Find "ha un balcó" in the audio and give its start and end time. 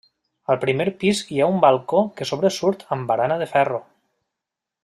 1.43-2.01